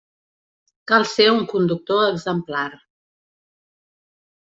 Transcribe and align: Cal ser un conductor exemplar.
Cal 0.91 1.03
ser 1.09 1.27
un 1.33 1.43
conductor 1.51 2.01
exemplar. 2.05 2.65